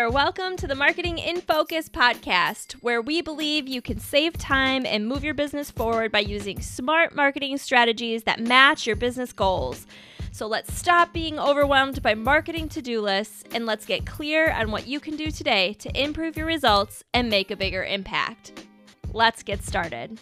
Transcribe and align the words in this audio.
there. 0.00 0.08
Welcome 0.08 0.56
to 0.56 0.66
the 0.66 0.74
Marketing 0.74 1.18
in 1.18 1.42
Focus 1.42 1.90
podcast, 1.90 2.72
where 2.80 3.02
we 3.02 3.20
believe 3.20 3.68
you 3.68 3.82
can 3.82 3.98
save 3.98 4.32
time 4.38 4.86
and 4.86 5.06
move 5.06 5.22
your 5.22 5.34
business 5.34 5.70
forward 5.70 6.10
by 6.10 6.20
using 6.20 6.62
smart 6.62 7.14
marketing 7.14 7.58
strategies 7.58 8.22
that 8.22 8.40
match 8.40 8.86
your 8.86 8.96
business 8.96 9.30
goals. 9.34 9.86
So 10.32 10.46
let's 10.46 10.72
stop 10.72 11.12
being 11.12 11.38
overwhelmed 11.38 12.02
by 12.02 12.14
marketing 12.14 12.70
to 12.70 12.80
do 12.80 13.02
lists 13.02 13.44
and 13.52 13.66
let's 13.66 13.84
get 13.84 14.06
clear 14.06 14.50
on 14.52 14.70
what 14.70 14.86
you 14.86 15.00
can 15.00 15.16
do 15.16 15.30
today 15.30 15.74
to 15.74 16.02
improve 16.02 16.34
your 16.34 16.46
results 16.46 17.04
and 17.12 17.28
make 17.28 17.50
a 17.50 17.56
bigger 17.56 17.84
impact. 17.84 18.64
Let's 19.12 19.42
get 19.42 19.62
started. 19.62 20.18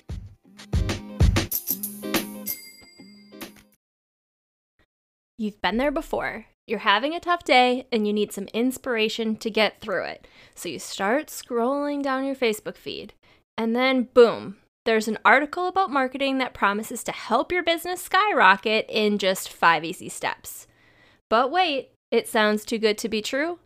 You've 5.36 5.62
been 5.62 5.76
there 5.76 5.92
before. 5.92 6.46
You're 6.68 6.80
having 6.80 7.14
a 7.14 7.20
tough 7.20 7.44
day 7.44 7.86
and 7.90 8.06
you 8.06 8.12
need 8.12 8.30
some 8.30 8.46
inspiration 8.52 9.36
to 9.36 9.50
get 9.50 9.80
through 9.80 10.04
it. 10.04 10.26
So 10.54 10.68
you 10.68 10.78
start 10.78 11.28
scrolling 11.28 12.02
down 12.02 12.26
your 12.26 12.34
Facebook 12.34 12.76
feed, 12.76 13.14
and 13.56 13.74
then 13.74 14.08
boom, 14.12 14.58
there's 14.84 15.08
an 15.08 15.18
article 15.24 15.66
about 15.66 15.90
marketing 15.90 16.36
that 16.38 16.52
promises 16.52 17.02
to 17.04 17.12
help 17.12 17.50
your 17.50 17.62
business 17.62 18.02
skyrocket 18.02 18.84
in 18.90 19.16
just 19.16 19.48
five 19.48 19.82
easy 19.82 20.10
steps. 20.10 20.66
But 21.30 21.50
wait, 21.50 21.90
it 22.10 22.28
sounds 22.28 22.66
too 22.66 22.78
good 22.78 22.98
to 22.98 23.08
be 23.08 23.22
true? 23.22 23.60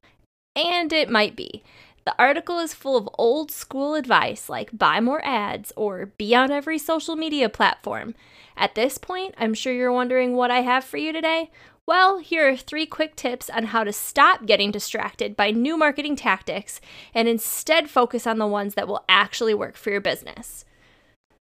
And 0.55 0.93
it 0.93 1.11
might 1.11 1.35
be. 1.35 1.65
The 2.05 2.15
article 2.19 2.59
is 2.59 2.75
full 2.75 2.97
of 2.97 3.09
old 3.19 3.51
school 3.51 3.95
advice 3.95 4.49
like 4.49 4.77
buy 4.77 5.01
more 5.01 5.25
ads 5.25 5.73
or 5.77 6.07
be 6.07 6.35
on 6.35 6.51
every 6.51 6.79
social 6.79 7.17
media 7.17 7.49
platform. 7.49 8.15
At 8.57 8.75
this 8.75 8.99
point, 8.99 9.35
I'm 9.39 9.55
sure 9.55 9.73
you're 9.73 9.93
wondering 9.93 10.35
what 10.35 10.51
I 10.51 10.61
have 10.61 10.85
for 10.85 10.99
you 10.99 11.13
today. 11.13 11.51
Well, 11.87 12.19
here 12.19 12.49
are 12.49 12.57
three 12.57 12.87
quick 12.87 13.17
tips 13.17 13.51
on 13.51 13.65
how 13.65 13.83
to 13.83 13.93
stop 13.93 14.47
getting 14.47 14.71
distracted 14.71 15.37
by 15.37 15.51
new 15.51 15.77
marketing 15.77 16.15
tactics 16.15 16.81
and 17.13 17.27
instead 17.27 17.91
focus 17.91 18.25
on 18.25 18.39
the 18.39 18.47
ones 18.47 18.75
that 18.75 18.87
will 18.87 19.05
actually 19.09 19.53
work 19.53 19.77
for 19.77 19.91
your 19.91 20.01
business. 20.01 20.65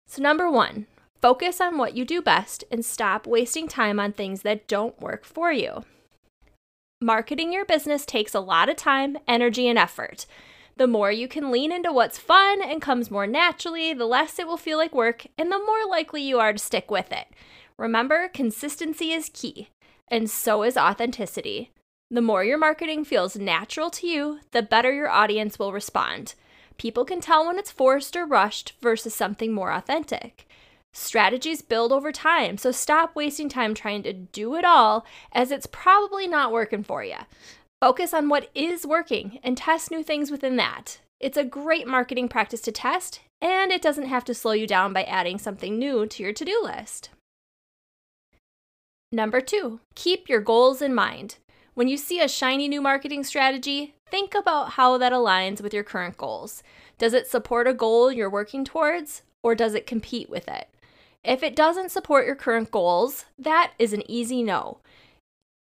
So, 0.08 0.20
number 0.20 0.50
one, 0.50 0.86
focus 1.22 1.60
on 1.60 1.78
what 1.78 1.96
you 1.96 2.04
do 2.04 2.20
best 2.20 2.64
and 2.72 2.84
stop 2.84 3.26
wasting 3.26 3.68
time 3.68 4.00
on 4.00 4.12
things 4.12 4.42
that 4.42 4.66
don't 4.66 5.00
work 5.00 5.24
for 5.24 5.52
you. 5.52 5.84
Marketing 7.00 7.52
your 7.52 7.64
business 7.64 8.04
takes 8.04 8.34
a 8.34 8.40
lot 8.40 8.68
of 8.68 8.76
time, 8.76 9.18
energy, 9.28 9.68
and 9.68 9.78
effort. 9.78 10.26
The 10.76 10.88
more 10.88 11.12
you 11.12 11.28
can 11.28 11.52
lean 11.52 11.70
into 11.70 11.92
what's 11.92 12.18
fun 12.18 12.60
and 12.62 12.82
comes 12.82 13.10
more 13.10 13.26
naturally, 13.26 13.94
the 13.94 14.06
less 14.06 14.38
it 14.38 14.46
will 14.46 14.56
feel 14.56 14.76
like 14.76 14.94
work 14.94 15.26
and 15.38 15.52
the 15.52 15.58
more 15.58 15.86
likely 15.88 16.22
you 16.22 16.40
are 16.40 16.52
to 16.52 16.58
stick 16.58 16.90
with 16.90 17.12
it. 17.12 17.28
Remember, 17.78 18.28
consistency 18.28 19.12
is 19.12 19.30
key, 19.32 19.68
and 20.08 20.30
so 20.30 20.62
is 20.62 20.76
authenticity. 20.76 21.70
The 22.10 22.22
more 22.22 22.44
your 22.44 22.58
marketing 22.58 23.04
feels 23.04 23.36
natural 23.36 23.90
to 23.90 24.06
you, 24.06 24.40
the 24.52 24.62
better 24.62 24.92
your 24.92 25.08
audience 25.08 25.58
will 25.58 25.72
respond. 25.72 26.34
People 26.78 27.04
can 27.04 27.20
tell 27.20 27.46
when 27.46 27.58
it's 27.58 27.72
forced 27.72 28.14
or 28.16 28.26
rushed 28.26 28.74
versus 28.80 29.14
something 29.14 29.52
more 29.52 29.72
authentic. 29.72 30.46
Strategies 30.92 31.62
build 31.62 31.92
over 31.92 32.12
time, 32.12 32.56
so 32.56 32.70
stop 32.70 33.14
wasting 33.14 33.48
time 33.48 33.74
trying 33.74 34.02
to 34.04 34.12
do 34.12 34.54
it 34.54 34.64
all 34.64 35.04
as 35.32 35.50
it's 35.50 35.66
probably 35.66 36.26
not 36.26 36.52
working 36.52 36.82
for 36.82 37.04
you. 37.04 37.16
Focus 37.82 38.14
on 38.14 38.28
what 38.28 38.50
is 38.54 38.86
working 38.86 39.38
and 39.42 39.56
test 39.56 39.90
new 39.90 40.02
things 40.02 40.30
within 40.30 40.56
that. 40.56 41.00
It's 41.20 41.36
a 41.36 41.44
great 41.44 41.86
marketing 41.86 42.28
practice 42.28 42.60
to 42.62 42.72
test, 42.72 43.20
and 43.42 43.70
it 43.72 43.82
doesn't 43.82 44.06
have 44.06 44.24
to 44.24 44.34
slow 44.34 44.52
you 44.52 44.66
down 44.66 44.92
by 44.92 45.02
adding 45.04 45.38
something 45.38 45.78
new 45.78 46.06
to 46.06 46.22
your 46.22 46.32
to 46.32 46.44
do 46.44 46.60
list. 46.62 47.10
Number 49.12 49.40
two, 49.40 49.80
keep 49.94 50.28
your 50.28 50.40
goals 50.40 50.82
in 50.82 50.92
mind. 50.92 51.36
When 51.74 51.86
you 51.86 51.96
see 51.96 52.20
a 52.20 52.28
shiny 52.28 52.66
new 52.66 52.80
marketing 52.80 53.22
strategy, 53.22 53.94
think 54.10 54.34
about 54.34 54.70
how 54.72 54.98
that 54.98 55.12
aligns 55.12 55.60
with 55.60 55.72
your 55.72 55.84
current 55.84 56.16
goals. 56.16 56.64
Does 56.98 57.12
it 57.14 57.28
support 57.28 57.68
a 57.68 57.74
goal 57.74 58.10
you're 58.10 58.28
working 58.28 58.64
towards, 58.64 59.22
or 59.44 59.54
does 59.54 59.74
it 59.74 59.86
compete 59.86 60.28
with 60.28 60.48
it? 60.48 60.68
If 61.22 61.44
it 61.44 61.54
doesn't 61.54 61.92
support 61.92 62.26
your 62.26 62.34
current 62.34 62.70
goals, 62.72 63.26
that 63.38 63.72
is 63.78 63.92
an 63.92 64.02
easy 64.10 64.42
no. 64.42 64.78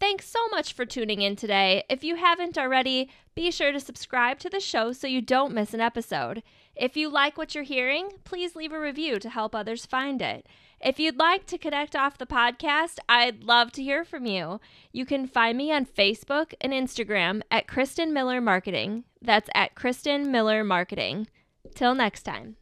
Thanks 0.05 0.29
so 0.29 0.47
much 0.49 0.73
for 0.73 0.85
tuning 0.85 1.23
in 1.23 1.35
today. 1.35 1.83
If 1.89 2.03
you 2.03 2.17
haven't 2.17 2.59
already, 2.59 3.09
be 3.33 3.49
sure 3.49 3.71
to 3.71 3.79
subscribe 3.79 4.38
to 4.38 4.51
the 4.51 4.59
show 4.59 4.91
so 4.91 5.07
you 5.07 5.19
don't 5.19 5.51
miss 5.51 5.73
an 5.73 5.81
episode. 5.81 6.43
If 6.75 6.95
you 6.95 7.09
like 7.09 7.39
what 7.39 7.55
you're 7.55 7.63
hearing, 7.63 8.09
please 8.23 8.55
leave 8.55 8.71
a 8.71 8.79
review 8.79 9.17
to 9.17 9.29
help 9.31 9.55
others 9.55 9.88
find 9.88 10.21
it. 10.21 10.45
If 10.79 10.99
you'd 10.99 11.17
like 11.17 11.47
to 11.47 11.57
connect 11.57 11.95
off 11.95 12.19
the 12.19 12.27
podcast, 12.27 12.99
I'd 13.09 13.43
love 13.45 13.71
to 13.71 13.81
hear 13.81 14.05
from 14.05 14.27
you. 14.27 14.61
You 14.91 15.07
can 15.07 15.25
find 15.25 15.57
me 15.57 15.71
on 15.71 15.88
Facebook 15.88 16.53
and 16.61 16.72
Instagram 16.72 17.41
at 17.49 17.67
Kristen 17.67 18.13
Miller 18.13 18.39
Marketing. 18.39 19.05
That's 19.23 19.49
at 19.55 19.73
Kristen 19.73 20.31
Miller 20.31 20.63
Marketing. 20.63 21.25
Till 21.73 21.95
next 21.95 22.22
time. 22.22 22.57